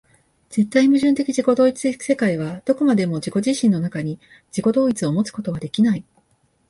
[0.49, 6.03] 絶対矛盾的自己同一的世界はどこまでも自己自身の中に、自己同一をもつことはできない。